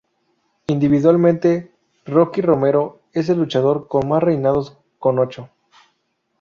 Individualmente, 0.65 1.71
Rocky 2.07 2.41
Romero 2.41 3.01
es 3.13 3.29
el 3.29 3.37
luchador 3.37 3.87
con 3.87 4.07
más 4.09 4.23
reinados 4.23 4.75
con 4.97 5.19
ocho. 5.19 5.49